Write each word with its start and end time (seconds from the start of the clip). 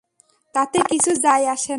তাতে 0.55 0.77
কিছু 0.89 1.11
যায় 1.23 1.45
আসে 1.45 1.67
না। 1.67 1.69